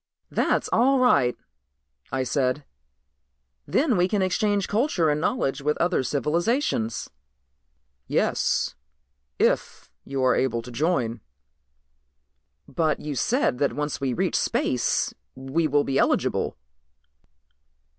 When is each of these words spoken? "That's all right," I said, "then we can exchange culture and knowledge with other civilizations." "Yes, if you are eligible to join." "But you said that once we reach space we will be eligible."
"That's 0.31 0.67
all 0.73 0.97
right," 0.97 1.37
I 2.11 2.23
said, 2.23 2.65
"then 3.67 3.95
we 3.97 4.07
can 4.07 4.23
exchange 4.23 4.67
culture 4.67 5.11
and 5.11 5.21
knowledge 5.21 5.61
with 5.61 5.77
other 5.77 6.01
civilizations." 6.01 7.11
"Yes, 8.07 8.73
if 9.37 9.91
you 10.03 10.23
are 10.23 10.33
eligible 10.33 10.63
to 10.63 10.71
join." 10.71 11.21
"But 12.67 12.99
you 12.99 13.13
said 13.13 13.59
that 13.59 13.73
once 13.73 14.01
we 14.01 14.11
reach 14.11 14.35
space 14.35 15.13
we 15.35 15.67
will 15.67 15.83
be 15.83 15.99
eligible." 15.99 16.57